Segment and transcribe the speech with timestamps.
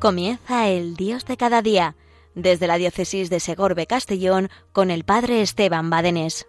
[0.00, 1.94] Comienza el Dios de cada día,
[2.34, 6.48] desde la diócesis de Segorbe Castellón con el Padre Esteban Badenés.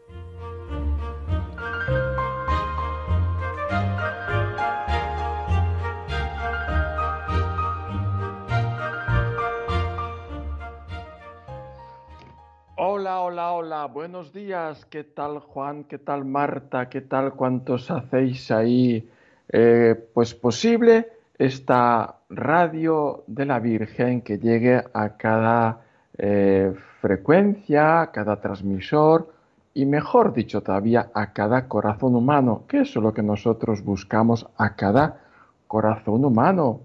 [12.78, 14.86] Hola, hola, hola, buenos días.
[14.86, 15.84] ¿Qué tal Juan?
[15.84, 16.88] ¿Qué tal Marta?
[16.88, 19.10] ¿Qué tal cuántos hacéis ahí?
[19.52, 21.10] Eh, pues posible
[21.42, 25.82] esta radio de la Virgen que llegue a cada
[26.16, 29.34] eh, frecuencia, a cada transmisor
[29.74, 34.76] y mejor dicho todavía a cada corazón humano, que es lo que nosotros buscamos a
[34.76, 35.18] cada
[35.66, 36.82] corazón humano.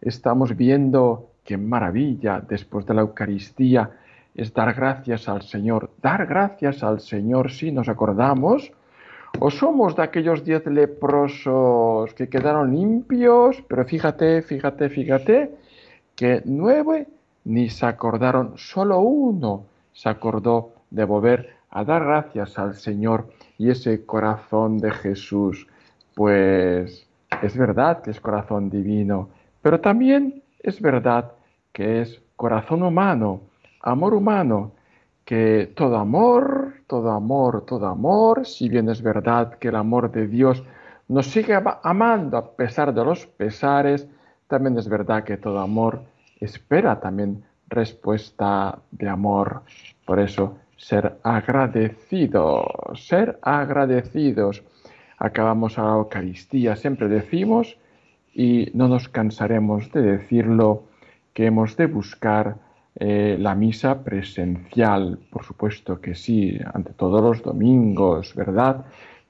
[0.00, 3.90] Estamos viendo qué maravilla después de la Eucaristía
[4.34, 5.90] es dar gracias al Señor.
[6.00, 8.72] Dar gracias al Señor si nos acordamos
[9.40, 13.62] ¿O somos de aquellos diez leprosos que quedaron limpios?
[13.68, 15.54] Pero fíjate, fíjate, fíjate,
[16.16, 17.06] que nueve
[17.44, 23.28] ni se acordaron, solo uno se acordó de volver a dar gracias al Señor
[23.58, 25.68] y ese corazón de Jesús,
[26.14, 27.06] pues
[27.40, 29.28] es verdad que es corazón divino,
[29.62, 31.32] pero también es verdad
[31.72, 33.42] que es corazón humano,
[33.82, 34.72] amor humano,
[35.28, 40.26] que todo amor, todo amor, todo amor, si bien es verdad que el amor de
[40.26, 40.64] Dios
[41.06, 44.08] nos sigue amando a pesar de los pesares,
[44.46, 46.00] también es verdad que todo amor
[46.40, 49.64] espera también respuesta de amor.
[50.06, 54.62] Por eso, ser agradecidos, ser agradecidos.
[55.18, 57.76] Acabamos a la Eucaristía, siempre decimos,
[58.32, 60.84] y no nos cansaremos de decirlo,
[61.34, 62.56] que hemos de buscar
[63.00, 68.86] eh, la misa presencial, por supuesto que sí, ante todos los domingos, ¿verdad?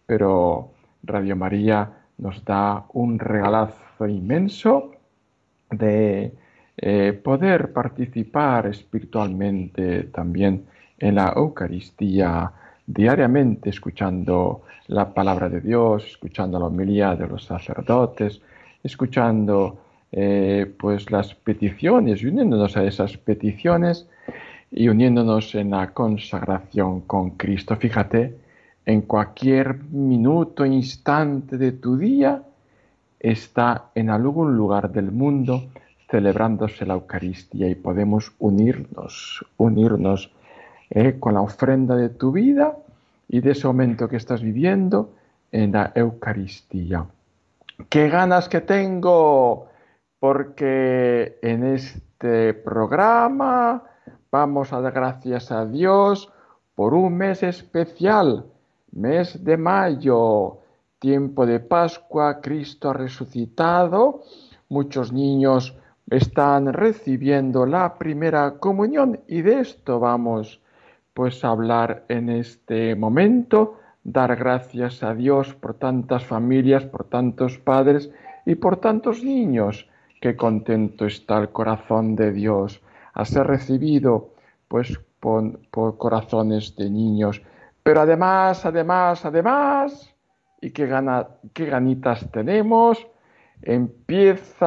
[0.06, 0.70] Pero
[1.02, 4.92] Radio María nos da un regalazo inmenso
[5.70, 6.32] de
[6.78, 10.64] eh, poder participar espiritualmente también
[10.98, 12.50] en la Eucaristía
[12.86, 18.40] diariamente, escuchando la palabra de Dios, escuchando la homilía de los sacerdotes,
[18.82, 19.78] escuchando
[20.12, 24.08] eh, pues las peticiones uniéndonos a esas peticiones
[24.70, 27.76] y uniéndonos en la consagración con Cristo.
[27.76, 28.36] Fíjate,
[28.86, 32.42] en cualquier minuto, instante de tu día,
[33.20, 35.64] está en algún lugar del mundo
[36.10, 40.30] celebrándose la Eucaristía y podemos unirnos, unirnos
[40.90, 42.76] eh, con la ofrenda de tu vida
[43.28, 45.12] y de ese momento que estás viviendo
[45.52, 47.04] en la Eucaristía.
[47.90, 49.67] ¡Qué ganas que tengo!
[50.20, 53.84] Porque en este programa
[54.30, 56.32] vamos a dar gracias a Dios
[56.74, 58.46] por un mes especial,
[58.92, 60.58] mes de mayo,
[60.98, 64.22] tiempo de Pascua, Cristo ha resucitado,
[64.68, 65.76] muchos niños
[66.10, 70.60] están recibiendo la primera comunión y de esto vamos
[71.14, 77.58] pues a hablar en este momento, dar gracias a Dios por tantas familias, por tantos
[77.58, 78.10] padres
[78.46, 79.88] y por tantos niños
[80.20, 82.82] Qué contento está el corazón de Dios
[83.14, 84.34] a ser recibido
[84.68, 85.58] pues por,
[85.96, 87.42] corazones de niños.
[87.82, 90.14] Pero además, además, además,
[90.60, 90.88] y qué,
[91.52, 93.06] qué ganitas tenemos,
[93.62, 94.66] empieza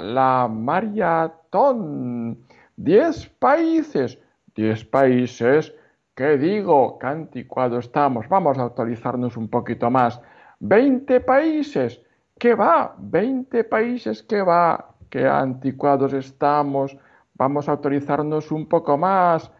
[0.00, 2.38] la maratón.
[2.76, 4.18] Diez países,
[4.54, 5.74] diez países,
[6.14, 6.98] ¿qué digo?
[6.98, 8.28] Qué anticuado estamos.
[8.28, 10.20] Vamos a actualizarnos un poquito más.
[10.60, 12.00] Veinte países,
[12.40, 12.94] ¿Qué va?
[12.96, 14.94] 20 países, ¿qué va?
[15.10, 16.96] ¿Qué anticuados estamos?
[17.34, 19.52] Vamos a autorizarnos un poco más.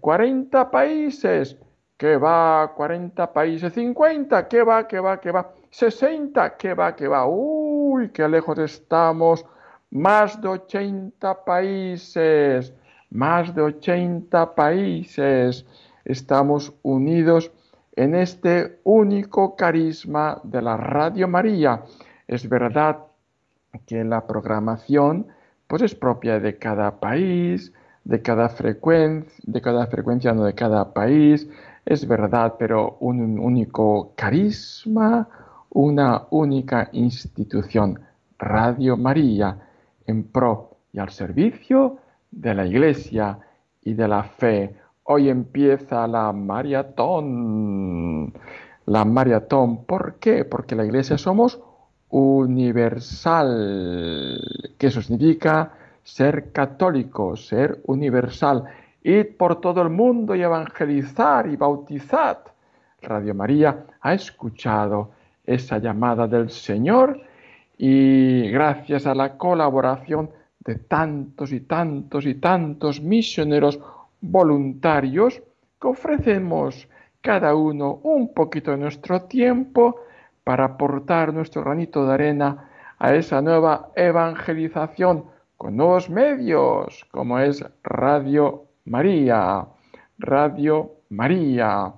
[0.00, 1.58] 40 eh, países,
[1.96, 2.72] ¿qué va?
[2.76, 3.72] 40 países.
[3.72, 4.86] 50, ¿qué va?
[4.86, 5.20] ¿Qué va?
[5.20, 5.54] ¿Qué va?
[5.70, 6.94] 60, ¿qué va?
[6.94, 7.26] ¿Qué va?
[7.26, 9.44] Uy, qué lejos estamos.
[9.90, 12.72] Más de 80 países.
[13.10, 15.66] Más de 80 países.
[16.04, 17.50] Estamos unidos
[17.94, 21.82] en este único carisma de la Radio María.
[22.26, 22.98] Es verdad
[23.86, 25.26] que la programación
[25.66, 27.72] pues es propia de cada país,
[28.04, 31.48] de cada frecuencia, de cada frecuencia, no de cada país,
[31.84, 35.28] es verdad, pero un único carisma,
[35.70, 38.00] una única institución,
[38.38, 39.58] Radio María,
[40.06, 41.98] en pro y al servicio
[42.30, 43.38] de la Iglesia
[43.82, 44.76] y de la fe
[45.14, 47.12] Hoy empieza la maratón.
[48.86, 50.46] La maratón, ¿por qué?
[50.46, 51.60] Porque la iglesia somos
[52.08, 53.52] universal.
[54.78, 55.74] ¿Qué eso significa?
[56.02, 58.64] Ser católico, ser universal.
[59.02, 62.44] Ir por todo el mundo y evangelizar y bautizar.
[63.02, 65.10] Radio María ha escuchado
[65.44, 67.20] esa llamada del Señor
[67.76, 70.30] y gracias a la colaboración
[70.60, 73.78] de tantos y tantos y tantos misioneros
[74.22, 75.42] voluntarios
[75.80, 76.88] que ofrecemos
[77.20, 80.00] cada uno un poquito de nuestro tiempo
[80.44, 85.26] para aportar nuestro granito de arena a esa nueva evangelización
[85.56, 89.66] con nuevos medios como es Radio María.
[90.18, 91.92] Radio María.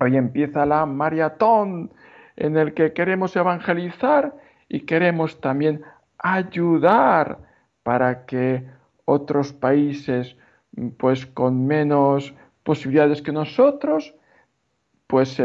[0.00, 1.90] Hoy empieza la maratón
[2.36, 4.34] en el que queremos evangelizar
[4.68, 5.82] y queremos también
[6.18, 7.38] ayudar
[7.82, 8.66] para que
[9.04, 10.36] otros países
[10.96, 14.14] pues con menos posibilidades que nosotros
[15.06, 15.40] pues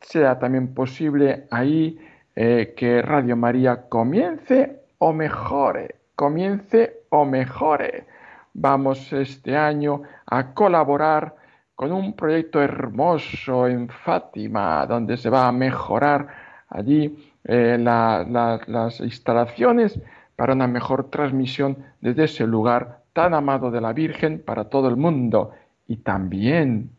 [0.00, 1.98] sea también posible ahí
[2.34, 8.06] eh, que Radio María comience o mejore, comience o mejore.
[8.54, 11.36] Vamos este año a colaborar
[11.74, 16.26] con un proyecto hermoso en Fátima, donde se va a mejorar
[16.68, 20.00] allí eh, las instalaciones
[20.36, 24.96] para una mejor transmisión desde ese lugar tan amado de la Virgen para todo el
[24.96, 25.50] mundo.
[25.86, 26.90] Y también,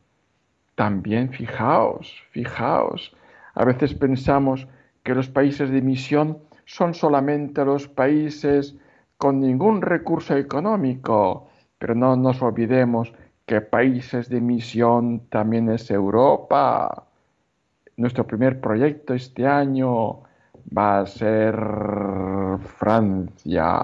[0.75, 3.15] también fijaos, fijaos,
[3.55, 4.67] a veces pensamos
[5.03, 8.75] que los países de misión son solamente los países
[9.17, 13.13] con ningún recurso económico, pero no nos olvidemos
[13.45, 17.05] que países de misión también es Europa.
[17.97, 20.23] Nuestro primer proyecto este año
[20.75, 21.55] va a ser
[22.77, 23.81] Francia.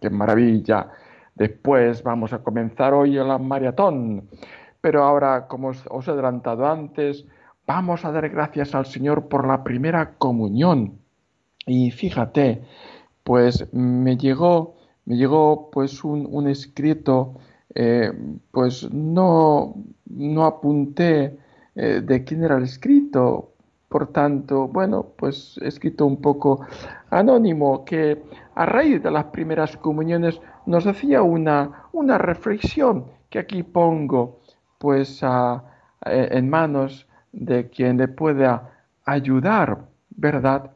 [0.00, 0.88] ¡Qué maravilla!
[1.34, 4.28] Después vamos a comenzar hoy la maratón.
[4.80, 7.24] Pero ahora, como os he adelantado antes,
[7.66, 10.98] vamos a dar gracias al Señor por la primera comunión.
[11.66, 12.62] Y fíjate,
[13.24, 17.34] pues me llegó, me llegó pues un, escrito,
[17.74, 18.12] eh,
[18.50, 19.74] pues no,
[20.06, 21.38] no apunté
[21.74, 23.52] eh, de quién era el escrito,
[23.88, 26.66] por tanto, bueno, pues he escrito un poco
[27.10, 28.22] anónimo que
[28.54, 34.40] a raíz de las primeras comuniones nos hacía una, una reflexión que aquí pongo
[34.78, 35.22] pues
[36.04, 40.72] en manos de quien le pueda ayudar, ¿verdad?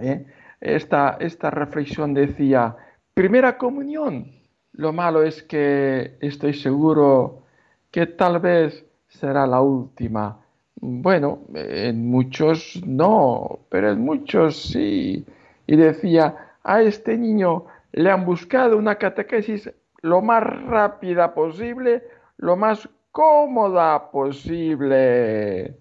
[0.00, 0.26] ¿Eh?
[0.60, 2.76] Esta, esta reflexión decía,
[3.14, 4.30] primera comunión,
[4.72, 7.44] lo malo es que estoy seguro
[7.90, 10.44] que tal vez será la última
[10.86, 15.24] bueno, en muchos no, pero en muchos sí.
[15.66, 19.70] Y decía, a este niño le han buscado una catequesis
[20.02, 22.02] lo más rápida posible,
[22.36, 25.76] lo más cómoda posible,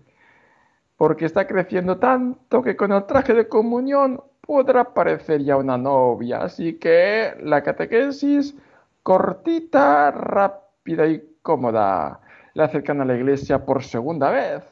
[0.96, 6.44] porque está creciendo tanto que con el traje de comunión podrá parecer ya una novia.
[6.44, 8.56] Así que la catequesis
[9.02, 12.22] cortita, rápida y cómoda.
[12.54, 14.64] Le acercan a la iglesia por segunda vez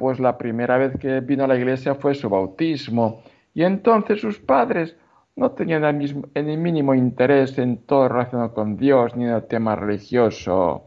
[0.00, 3.22] pues la primera vez que vino a la iglesia fue su bautismo,
[3.52, 4.96] y entonces sus padres
[5.40, 9.74] no tenían el, el mínimo interés en todo relacionado con Dios ni en el tema
[9.74, 10.84] religioso.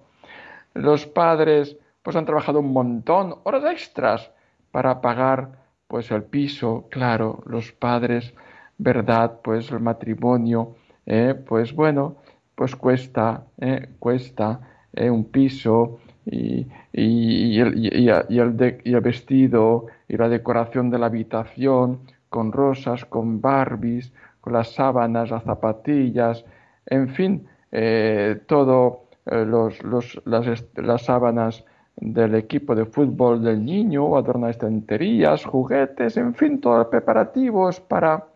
[0.75, 4.31] Los padres pues han trabajado un montón, horas extras,
[4.71, 8.33] para pagar pues el piso, claro, los padres,
[8.77, 10.75] verdad, pues el matrimonio,
[11.07, 12.17] eh, pues bueno,
[12.55, 14.59] pues cuesta, eh, cuesta
[14.93, 21.99] eh, un piso, y, y, el, vestido y la decoración de la habitación
[22.29, 24.13] con rosas, con barbies,
[24.43, 26.43] con las sábanas, las zapatillas,
[26.85, 31.63] en fin, eh, todo eh, las, sábanas
[31.95, 38.27] del equipo de fútbol del niño, adornar estanterías, juguetes, en fin, todos los preparativos para,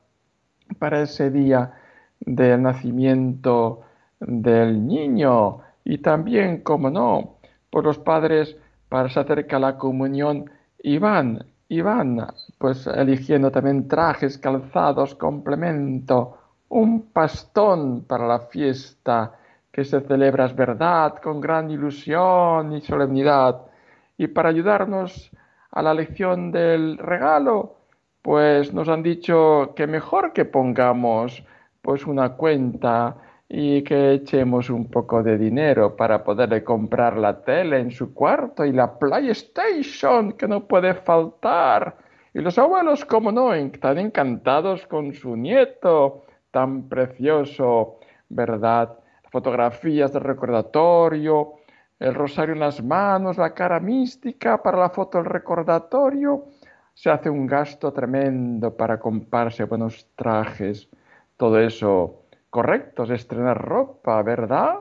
[0.80, 1.74] para ese día
[2.22, 3.82] del nacimiento
[4.22, 5.58] del niño.
[5.84, 7.36] Y también, como no,
[7.70, 8.56] pues los padres
[8.88, 10.50] para se acerca la comunión
[10.82, 12.26] y van, y van,
[12.58, 16.38] pues eligiendo también trajes, calzados, complemento,
[16.70, 19.34] un pastón para la fiesta
[19.72, 23.62] que se celebra es verdad, con gran ilusión y solemnidad.
[24.18, 25.30] Y para ayudarnos
[25.72, 27.76] a la lección del regalo,
[28.22, 31.44] pues nos han dicho que mejor que pongamos
[31.82, 33.16] pues una cuenta
[33.50, 38.66] y que echemos un poco de dinero para poderle comprar la tele en su cuarto
[38.66, 41.98] y la PlayStation que no puede faltar.
[42.34, 48.00] Y los abuelos, como no, están encantados con su nieto tan precioso,
[48.30, 48.98] ¿verdad?
[49.32, 51.54] Fotografías de recordatorio,
[52.00, 56.46] el rosario en las manos, la cara mística para la foto del recordatorio.
[56.94, 60.90] Se hace un gasto tremendo para comprarse buenos trajes.
[61.38, 62.27] Todo eso
[62.58, 64.78] correctos, estrenar ropa, ¿verdad?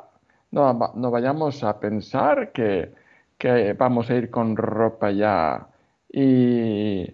[0.51, 2.91] No, no vayamos a pensar que,
[3.37, 5.67] que, vamos a ir con ropa ya
[6.11, 7.05] y,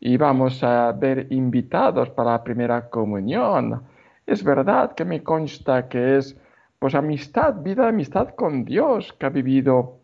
[0.00, 3.82] y vamos a ver invitados para la primera comunión.
[4.26, 6.36] Es verdad que me consta que es
[6.78, 10.00] pues amistad, vida de amistad con Dios que ha vivido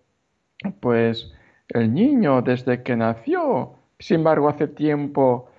[0.80, 1.30] pues
[1.68, 3.74] el niño desde que nació.
[3.98, 5.50] Sin embargo, hace tiempo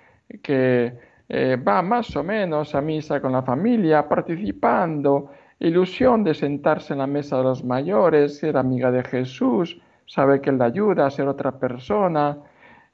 [0.42, 6.92] que eh, va más o menos a misa con la familia, participando, ilusión de sentarse
[6.92, 11.06] en la mesa de los mayores, ser amiga de Jesús, sabe que él le ayuda
[11.06, 12.38] a ser otra persona,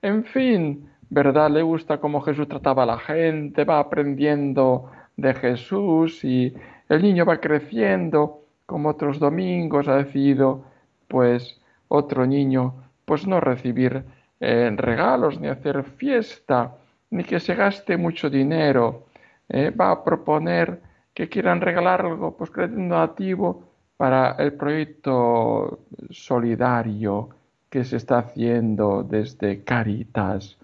[0.03, 1.49] en fin, ¿verdad?
[1.49, 6.53] Le gusta cómo Jesús trataba a la gente, va aprendiendo de Jesús y
[6.89, 10.63] el niño va creciendo, como otros domingos ha decidido,
[11.07, 14.03] pues, otro niño, pues no recibir
[14.39, 16.75] eh, regalos, ni hacer fiesta,
[17.11, 19.07] ni que se gaste mucho dinero.
[19.49, 20.81] Eh, va a proponer
[21.13, 23.63] que quieran regalar algo, pues donativo
[23.97, 25.79] para el proyecto
[26.11, 27.29] solidario
[27.69, 30.57] que se está haciendo desde Caritas.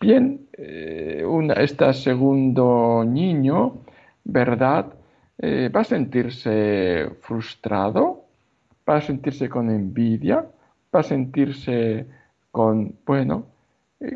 [0.00, 1.24] Bien, eh,
[1.56, 3.78] este segundo niño,
[4.24, 4.94] ¿verdad?
[5.38, 8.24] Eh, va a sentirse frustrado,
[8.88, 10.46] va a sentirse con envidia,
[10.94, 12.06] va a sentirse
[12.50, 13.46] con, bueno,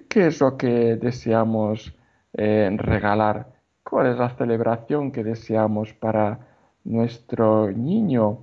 [0.08, 1.94] ¿qué es lo que deseamos
[2.32, 3.52] regalar?
[3.82, 6.40] ¿Cuál es la celebración que deseamos para
[6.84, 8.38] nuestro niño?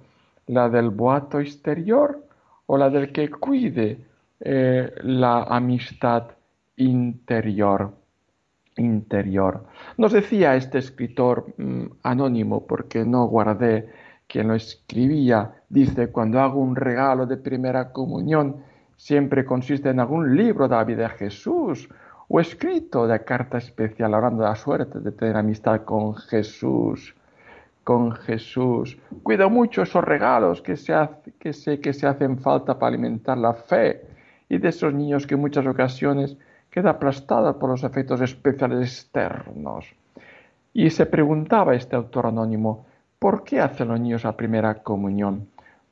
[0.48, 2.26] ¿La del boato exterior
[2.66, 4.00] o la del que cuide
[4.40, 6.32] la amistad
[6.82, 7.94] interior.
[8.78, 9.66] Interior.
[9.98, 13.90] Nos decía este escritor mm, anónimo, porque no guardé
[14.28, 18.64] quien lo escribía, dice, cuando hago un regalo de primera comunión,
[19.02, 21.90] siempre consiste en algún libro de la vida de Jesús
[22.28, 27.16] o escrito de carta especial hablando de la suerte de tener amistad con Jesús,
[27.84, 29.00] con Jesús.
[29.24, 30.94] Cuido mucho esos regalos que, se
[31.40, 34.06] que sé que se hacen falta para alimentar la fe
[34.48, 36.38] y de esos niños que en muchas ocasiones
[36.70, 39.96] queda aplastada por los efectos especiales externos.
[40.74, 42.86] Y se preguntaba este autor anónimo,
[43.18, 45.48] ¿por qué hacen los niños la primera comunión?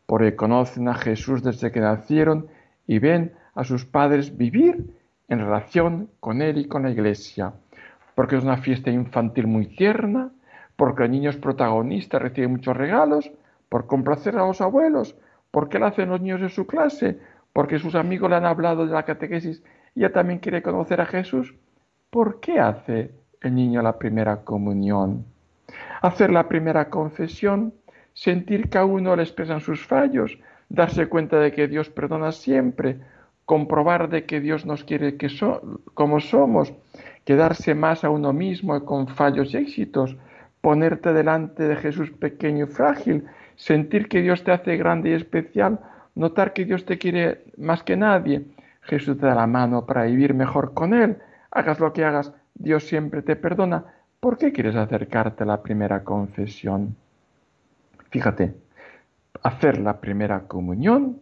[0.06, 2.48] Porque conocen a Jesús desde que nacieron
[2.90, 4.96] y ven a sus padres vivir
[5.28, 7.54] en relación con Él y con la Iglesia.
[8.16, 10.32] Porque es una fiesta infantil muy tierna,
[10.76, 13.32] porque el niño es protagonista, recibe muchos regalos,
[13.70, 15.16] por complacer a los abuelos,
[15.52, 17.20] porque lo hacen los niños de su clase,
[17.54, 19.62] porque sus amigos le han hablado de la catequesis
[19.94, 21.54] ya también quiere conocer a Jesús,
[22.10, 25.26] ¿por qué hace el niño la primera comunión?
[26.02, 27.72] Hacer la primera confesión,
[28.14, 33.00] sentir que a uno le expresan sus fallos, darse cuenta de que Dios perdona siempre,
[33.46, 35.30] comprobar de que Dios nos quiere que
[35.94, 36.74] como somos,
[37.26, 40.16] quedarse más a uno mismo con fallos y éxitos,
[40.62, 45.80] ponerte delante de Jesús pequeño y frágil, sentir que Dios te hace grande y especial,
[46.16, 48.46] notar que Dios te quiere más que nadie,
[48.82, 51.18] Jesús te da la mano para vivir mejor con Él.
[51.52, 53.86] Hagas lo que hagas, Dios siempre te perdona.
[54.20, 56.96] ¿Por qué quieres acercarte a la primera confesión?
[58.10, 58.54] Fíjate,
[59.44, 61.22] hacer la primera comunión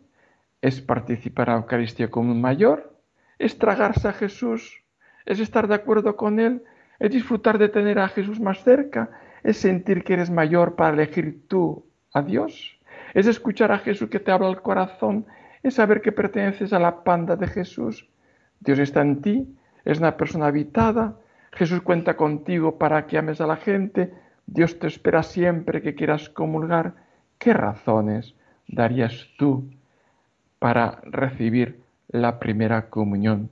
[0.62, 2.98] es participar la Eucaristía como un mayor,
[3.40, 4.84] es tragarse a Jesús,
[5.26, 6.64] es estar de acuerdo con Él,
[7.00, 9.10] es disfrutar de tener a Jesús más cerca,
[9.44, 12.80] es sentir que eres mayor para elegir tú a Dios,
[13.14, 15.26] es escuchar a Jesús que te habla al corazón
[15.64, 18.10] es saber que perteneces a la panda de Jesús.
[18.60, 21.16] Dios está en ti, es una persona habitada,
[21.52, 24.14] Jesús cuenta contigo para que ames a la gente,
[24.46, 26.96] Dios te espera siempre que quieras comulgar.
[27.38, 28.36] ¿Qué razones
[28.67, 29.70] darías tú
[30.60, 33.50] para recibir la primera comunión?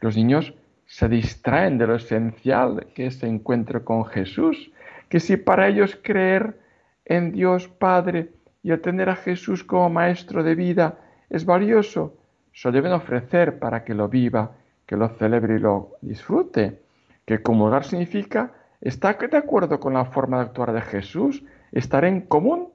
[0.00, 0.54] Los niños
[0.86, 4.72] se distraen de lo esencial que es el encuentro con Jesús,
[5.08, 6.58] que si para ellos creer
[7.04, 8.30] en Dios Padre
[8.62, 12.16] y el tener a Jesús como maestro de vida es valioso,
[12.52, 14.52] se deben ofrecer para que lo viva,
[14.86, 16.80] que lo celebre y lo disfrute.
[17.24, 22.22] Que comulgar significa estar de acuerdo con la forma de actuar de Jesús, estar en
[22.22, 22.70] común,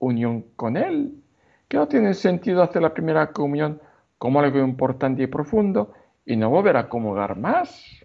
[0.00, 1.14] unión con Él.
[1.68, 3.80] Que no tiene sentido hacer la primera comunión
[4.18, 5.94] como algo importante y profundo
[6.26, 8.04] y no volver a comulgar más.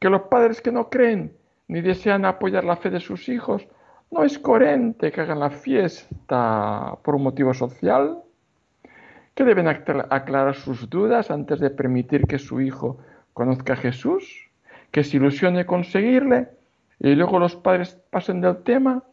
[0.00, 1.32] Que los padres que no creen
[1.68, 3.64] ni desean apoyar la fe de sus hijos,
[4.10, 8.18] no es coherente que hagan la fiesta por un motivo social
[9.34, 12.98] que deben aclarar sus dudas antes de permitir que su hijo
[13.32, 14.50] conozca a Jesús,
[14.90, 16.48] que se ilusione conseguirle
[16.98, 19.04] y luego los padres pasen del tema,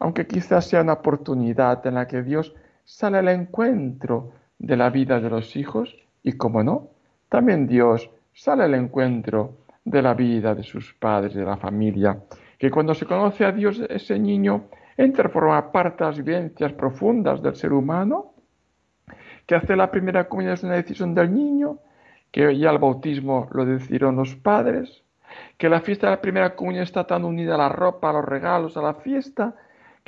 [0.00, 2.54] aunque quizás sea una oportunidad en la que Dios
[2.84, 6.88] sale al encuentro de la vida de los hijos y, como no,
[7.28, 12.18] también Dios sale al encuentro de la vida de sus padres, de la familia,
[12.58, 14.64] que cuando se conoce a Dios ese niño
[14.96, 18.34] entra a formar parte de las vivencias profundas del ser humano
[19.46, 21.78] que hacer la primera comunión es una decisión del niño,
[22.30, 25.02] que ya el bautismo lo decidieron los padres,
[25.58, 28.24] que la fiesta de la primera comunión está tan unida a la ropa, a los
[28.24, 29.56] regalos, a la fiesta,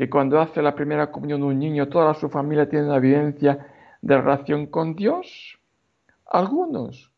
[0.02, 3.68] que cuando hace la primera comunión un niño, toda su familia tiene una evidencia
[4.00, 5.61] de relación con Dios.
[6.26, 7.12] algunos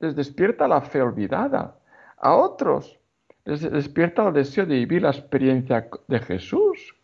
[0.00, 1.76] les despierta la fe olvidada,
[2.16, 2.98] a otros
[3.44, 6.96] les despierta el deseo de vivir la experiencia de Jesús,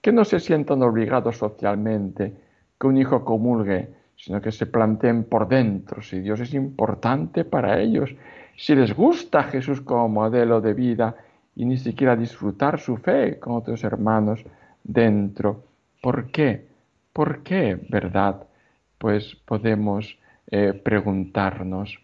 [0.00, 2.32] que no se sientan obligados socialmente
[2.80, 7.78] que un hijo comulgue, sino que se planteen por dentro si Dios es importante para
[7.78, 8.08] ellos,
[8.56, 11.14] si les gusta Jesús como modelo de vida
[11.56, 14.44] y ni siquiera disfrutar su fe con otros hermanos
[14.84, 15.64] dentro.
[16.02, 16.68] ¿Por qué?
[17.12, 18.46] ¿Por qué, verdad?
[18.98, 20.18] Pues podemos
[20.50, 21.98] eh, preguntarnos,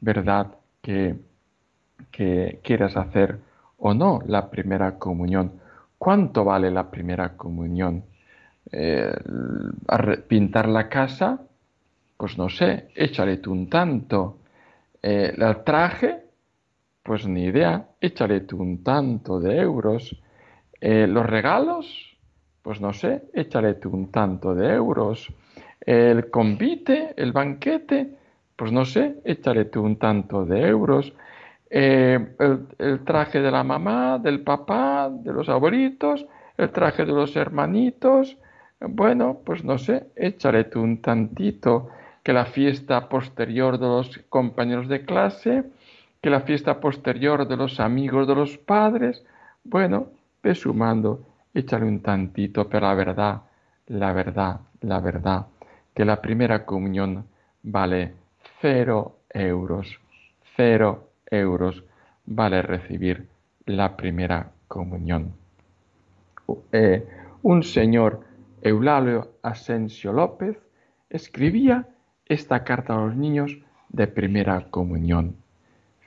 [0.00, 0.48] ¿verdad?
[0.80, 1.14] Que,
[2.10, 3.38] que quieras hacer
[3.78, 5.52] o no la primera comunión.
[5.98, 8.04] ¿Cuánto vale la primera comunión?
[8.72, 9.14] Eh,
[10.26, 11.40] pintar la casa,
[12.16, 14.38] pues no sé, échale tú un tanto.
[15.02, 16.25] Eh, el traje,
[17.06, 20.16] pues ni idea, échale tú un tanto de euros.
[20.80, 22.18] Eh, los regalos,
[22.62, 25.32] pues no sé, échale tú un tanto de euros.
[25.80, 28.10] El convite, el banquete,
[28.56, 31.12] pues no sé, échale tú un tanto de euros.
[31.70, 36.26] el, el, traje de la mamá, del papá, de los abuelitos,
[36.58, 38.36] el traje de los hermanitos,
[38.80, 41.88] bueno, pues no sé, échale tú un tantito
[42.22, 45.64] que la fiesta posterior de los compañeros de clase,
[46.26, 49.24] que la fiesta posterior de los amigos de los padres.
[49.62, 50.08] Bueno,
[50.42, 53.42] ve sumando, échale un tantito, pero la verdad,
[53.86, 55.46] la verdad, la verdad,
[55.94, 57.26] que la primera comunión
[57.62, 58.14] vale
[58.60, 60.00] cero euros,
[60.56, 61.84] cero euros
[62.24, 63.28] vale recibir
[63.64, 65.32] la primera comunión.
[66.72, 67.06] Eh,
[67.42, 68.24] un señor
[68.62, 70.58] Eulalio Asensio López
[71.08, 71.86] escribía
[72.24, 73.56] esta carta a los niños
[73.90, 75.45] de primera comunión.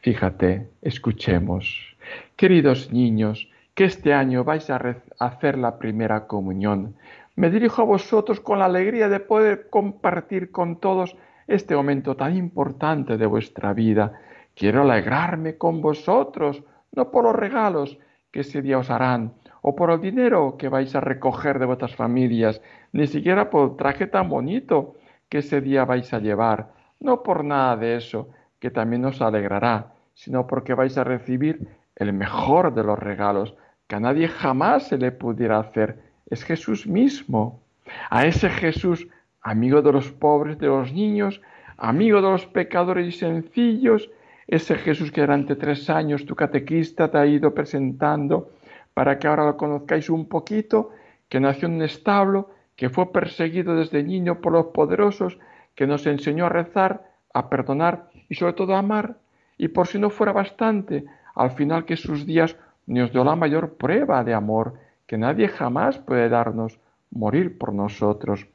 [0.02, 1.98] Fíjate, escuchemos.
[2.38, 6.96] Queridos niños, que este año vais a hacer la primera comunión.
[7.36, 12.38] Me dirijo a vosotros con la alegría de poder compartir con todos este momento tan
[12.38, 14.14] importante de vuestra vida.
[14.56, 17.98] Quiero alegrarme con vosotros, no por los regalos
[18.32, 21.96] que ese día os harán, o por el dinero que vais a recoger de vuestras
[21.96, 22.62] familias,
[22.94, 24.96] ni siquiera por el traje tan bonito
[25.28, 29.94] que ese día vais a llevar, no por nada de eso, que también os alegrará,
[30.14, 33.56] sino porque vais a recibir el mejor de los regalos
[33.88, 35.98] que a nadie jamás se le pudiera hacer,
[36.30, 37.64] es Jesús mismo.
[38.12, 39.08] A ese Jesús,
[39.42, 41.42] amigo de los pobres, de los niños,
[41.76, 44.12] amigo de los pecadores y sencillos,
[44.48, 48.52] ese Jesús que durante tres años tu catequista te ha ido presentando,
[48.94, 50.92] para que ahora lo conozcáis un poquito,
[51.28, 55.40] que nació en un establo, que fue perseguido desde niño por los poderosos,
[55.74, 59.18] que nos enseñó a rezar, a perdonar y sobre todo amar,
[59.58, 62.56] y por si no fuera bastante, al final que sus días
[62.88, 66.80] nos dio la mayor prueba de amor que nadie jamás puede darnos,
[67.12, 68.46] morir por nosotros.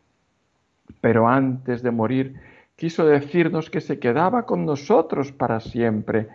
[1.01, 2.41] Pero antes de morir,
[2.77, 6.29] quiso decirnos que se quedaba con nosotros para siempre,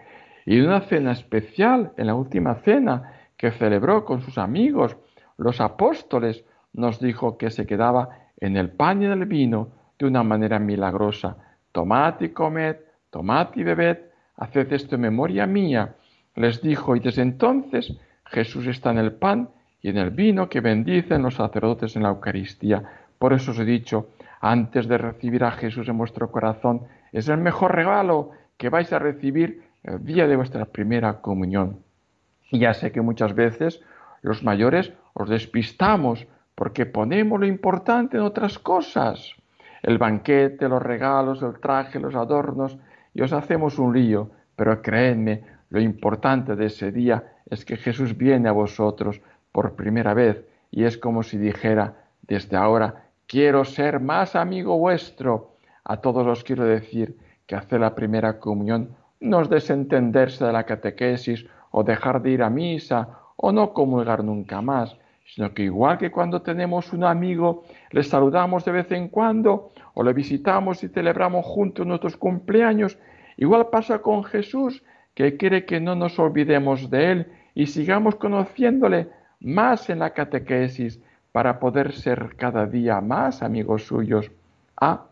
[0.45, 4.97] y en una cena especial, en la última cena, que celebró con sus amigos,
[5.37, 10.05] los apóstoles, nos dijo que se quedaba en el pan y en el vino de
[10.05, 11.37] una manera milagrosa.
[11.71, 12.75] Tomad y comed,
[13.09, 13.97] tomad y bebed,
[14.37, 15.95] haced esto en memoria mía.
[16.35, 17.93] Les dijo, y desde entonces
[18.25, 19.49] Jesús está en el pan
[19.81, 22.83] y en el vino que bendicen los sacerdotes en la Eucaristía.
[23.17, 24.09] Por eso os he dicho,
[24.41, 28.99] antes de recibir a Jesús en vuestro corazón, es el mejor regalo que vais a
[28.99, 31.79] recibir el día de vuestra primera comunión.
[32.51, 33.81] Y ya sé que muchas veces
[34.21, 39.33] los mayores os despistamos porque ponemos lo importante en otras cosas.
[39.81, 42.77] El banquete, los regalos, el traje, los adornos,
[43.13, 44.29] y os hacemos un lío.
[44.55, 50.13] Pero creedme, lo importante de ese día es que Jesús viene a vosotros por primera
[50.13, 55.55] vez y es como si dijera, desde ahora quiero ser más amigo vuestro.
[55.83, 57.17] A todos os quiero decir
[57.47, 62.43] que hacer la primera comunión no es desentenderse de la catequesis o dejar de ir
[62.43, 67.63] a misa o no comulgar nunca más, sino que igual que cuando tenemos un amigo,
[67.91, 72.97] le saludamos de vez en cuando o le visitamos y celebramos juntos nuestros cumpleaños,
[73.35, 74.81] igual pasa con Jesús,
[75.13, 79.09] que quiere que no nos olvidemos de Él y sigamos conociéndole
[79.41, 81.01] más en la catequesis
[81.33, 84.31] para poder ser cada día más amigos suyos.
[84.79, 85.07] Ah,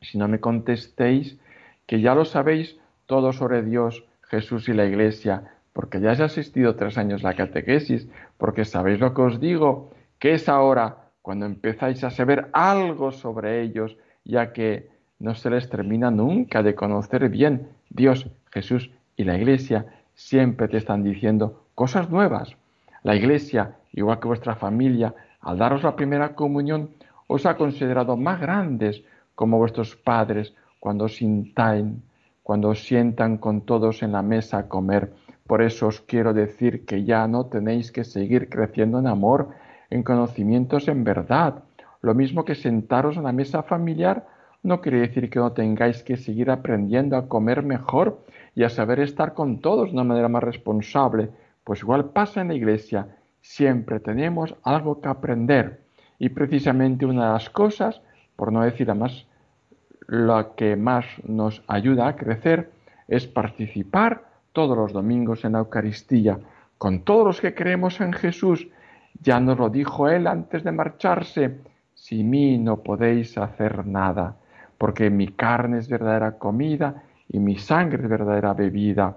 [0.00, 1.38] si no me contestéis,
[1.84, 6.76] que ya lo sabéis todo sobre Dios, Jesús y la Iglesia, porque ya has asistido
[6.76, 8.08] tres años a la catequesis,
[8.38, 13.60] porque sabéis lo que os digo, que es ahora cuando empezáis a saber algo sobre
[13.60, 17.68] ellos, ya que no se les termina nunca de conocer bien.
[17.90, 22.56] Dios, Jesús y la Iglesia siempre te están diciendo cosas nuevas.
[23.02, 26.90] La Iglesia, igual que vuestra familia, al daros la primera comunión,
[27.26, 29.02] os ha considerado más grandes
[29.34, 31.18] como vuestros padres cuando os
[32.42, 35.14] cuando sientan con todos en la mesa a comer.
[35.46, 39.50] Por eso os quiero decir que ya no tenéis que seguir creciendo en amor,
[39.90, 41.64] en conocimientos en verdad.
[42.04, 44.26] Lo mismo que sentaros en la mesa familiar
[44.62, 48.22] no quiere decir que no tengáis que seguir aprendiendo a comer mejor
[48.54, 51.30] y a saber estar con todos de una manera más responsable,
[51.64, 53.06] pues igual pasa en la iglesia,
[53.40, 55.80] siempre tenemos algo que aprender.
[56.18, 58.02] Y precisamente una de las cosas,
[58.36, 59.26] por no decir más,
[60.06, 62.70] lo que más nos ayuda a crecer
[63.08, 66.38] es participar todos los domingos en la Eucaristía
[66.76, 68.68] con todos los que creemos en Jesús.
[69.22, 71.60] Ya nos lo dijo Él antes de marcharse,
[72.04, 74.36] sin mí no podéis hacer nada
[74.76, 79.16] porque mi carne es verdadera comida y mi sangre es verdadera bebida.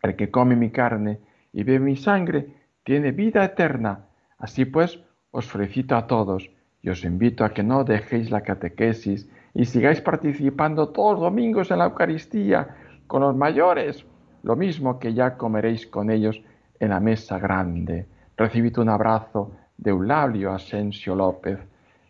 [0.00, 1.18] El que come mi carne
[1.52, 2.46] y bebe mi sangre
[2.84, 4.06] tiene vida eterna.
[4.38, 4.98] Así pues,
[5.30, 6.48] os felicito a todos
[6.80, 11.70] y os invito a que no dejéis la catequesis y sigáis participando todos los domingos
[11.70, 12.76] en la Eucaristía
[13.06, 14.06] con los mayores,
[14.42, 16.40] lo mismo que ya comeréis con ellos
[16.80, 18.06] en la mesa grande.
[18.38, 21.58] Recibid un abrazo de Eulabio Asensio López,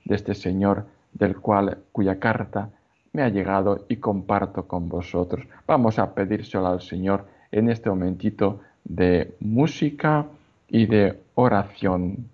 [0.07, 2.71] de este señor del cual, cuya carta
[3.13, 5.47] me ha llegado y comparto con vosotros.
[5.67, 10.27] Vamos a pedírselo al Señor en este momentito de música
[10.69, 12.29] y de oración.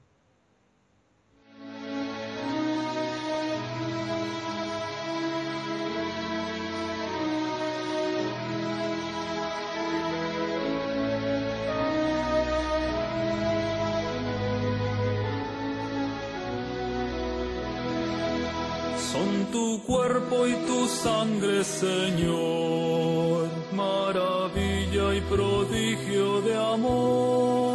[21.03, 27.69] Sangre, Señor, maravilla y prodigio de amor,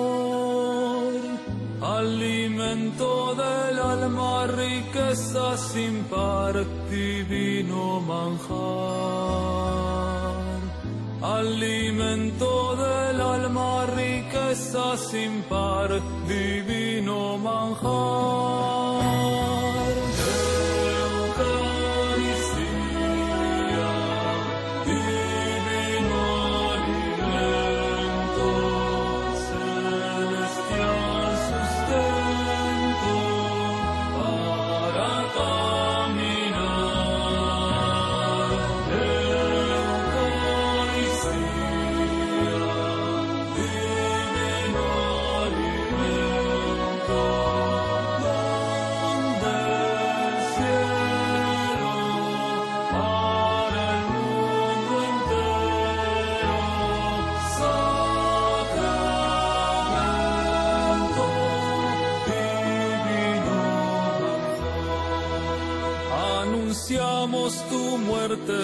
[1.81, 6.55] alimento del alma, riqueza sin par,
[6.89, 8.57] divino manjar.
[11.21, 15.89] Alimento del alma, riqueza sin par,
[16.27, 18.76] divino manjar.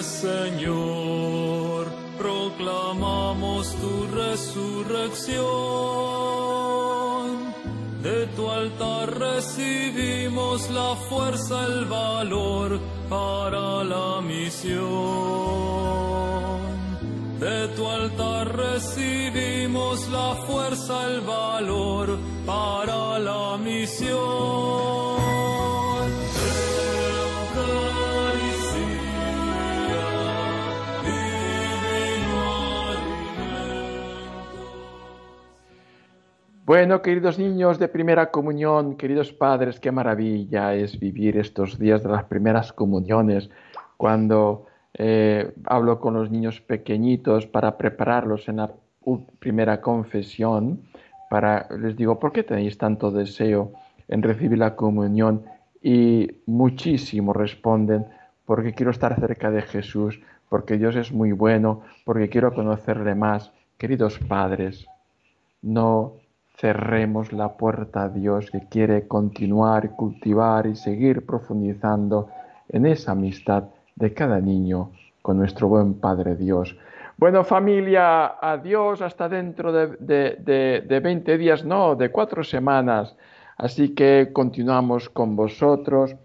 [0.02, 5.44] Señor, proclamamos tu resurrección.
[8.02, 12.53] De tu altar recibimos la fuerza, el valor
[36.76, 42.08] Bueno, queridos niños de primera comunión, queridos padres, qué maravilla es vivir estos días de
[42.08, 43.48] las primeras comuniones,
[43.96, 48.72] cuando eh, hablo con los niños pequeñitos para prepararlos en la
[49.38, 50.82] primera confesión,
[51.30, 53.70] para, les digo, ¿por qué tenéis tanto deseo
[54.08, 55.44] en recibir la comunión?
[55.80, 58.06] Y muchísimo responden,
[58.46, 63.52] porque quiero estar cerca de Jesús, porque Dios es muy bueno, porque quiero conocerle más.
[63.78, 64.88] Queridos padres,
[65.62, 66.23] no
[66.56, 72.28] cerremos la puerta a Dios que quiere continuar, cultivar y seguir profundizando
[72.68, 73.64] en esa amistad
[73.96, 74.90] de cada niño
[75.22, 76.76] con nuestro buen Padre Dios.
[77.16, 83.14] Bueno familia, adiós hasta dentro de, de, 20 días, no, de cuatro semanas.
[83.56, 86.16] Así que continuamos con vosotros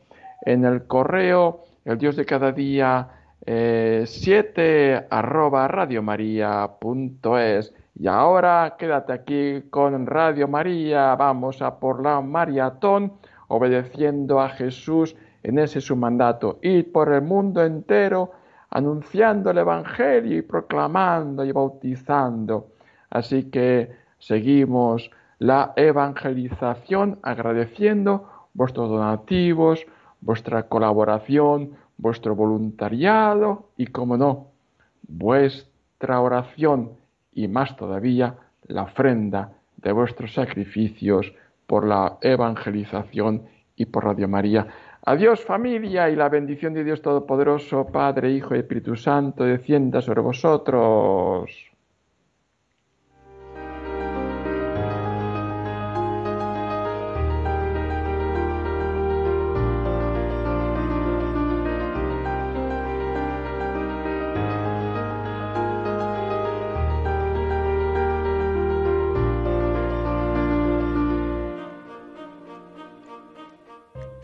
[0.42, 3.08] en el correo, el Dios de cada día,
[3.46, 12.21] 7 eh, arroba radiomaria.es y ahora quédate aquí con Radio María, vamos a por la
[12.21, 13.12] maratón,
[13.49, 18.31] obedeciendo a Jesús en ese su mandato, ir por el mundo entero
[18.69, 22.67] anunciando el Evangelio y proclamando y bautizando.
[23.09, 29.85] Así que seguimos la evangelización agradeciendo vuestros donativos,
[30.21, 34.47] vuestra colaboración, vuestro voluntariado y, como no,
[35.05, 36.98] vuestra oración
[37.32, 38.36] y más todavía
[38.68, 41.34] la ofrenda de vuestros sacrificios
[41.68, 43.44] por la evangelización
[43.76, 44.68] y por Radio María.
[45.06, 50.22] Adiós familia y la bendición de Dios Todopoderoso, Padre, Hijo y Espíritu Santo, descienda sobre
[50.22, 51.68] vosotros.